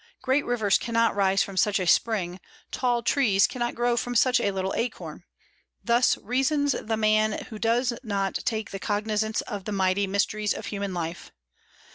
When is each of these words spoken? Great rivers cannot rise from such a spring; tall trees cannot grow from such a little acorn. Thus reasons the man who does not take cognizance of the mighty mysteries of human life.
Great 0.23 0.43
rivers 0.47 0.79
cannot 0.79 1.15
rise 1.15 1.43
from 1.43 1.55
such 1.55 1.77
a 1.79 1.85
spring; 1.85 2.39
tall 2.71 3.03
trees 3.03 3.45
cannot 3.45 3.75
grow 3.75 3.95
from 3.95 4.15
such 4.15 4.39
a 4.39 4.49
little 4.49 4.73
acorn. 4.75 5.23
Thus 5.83 6.17
reasons 6.17 6.71
the 6.71 6.97
man 6.97 7.33
who 7.49 7.59
does 7.59 7.93
not 8.01 8.33
take 8.43 8.71
cognizance 8.81 9.41
of 9.41 9.65
the 9.65 9.71
mighty 9.71 10.07
mysteries 10.07 10.55
of 10.55 10.65
human 10.65 10.95
life. 10.95 11.31